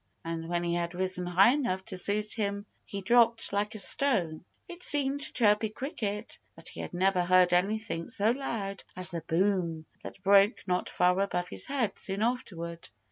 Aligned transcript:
And 0.25 0.49
when 0.49 0.63
he 0.63 0.73
had 0.73 0.95
risen 0.95 1.27
high 1.27 1.51
enough 1.53 1.85
to 1.85 1.95
suit 1.99 2.33
him 2.33 2.65
he 2.87 3.01
dropped 3.01 3.53
like 3.53 3.75
a 3.75 3.77
stone. 3.77 4.43
It 4.67 4.81
seemed 4.81 5.21
to 5.21 5.31
Chirpy 5.31 5.69
Cricket 5.69 6.39
that 6.55 6.69
he 6.69 6.79
had 6.79 6.91
never 6.91 7.23
heard 7.23 7.53
anything 7.53 8.09
so 8.09 8.31
loud 8.31 8.83
as 8.95 9.11
the 9.11 9.21
boom 9.21 9.85
that 10.01 10.23
broke 10.23 10.63
not 10.65 10.89
far 10.89 11.19
above 11.19 11.49
his 11.49 11.67
head 11.67 11.99
soon 11.99 12.23
afterward. 12.23 12.89